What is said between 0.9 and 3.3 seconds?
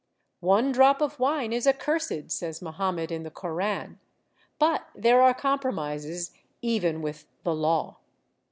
of wine is ac cursed,'' says Mohammed in the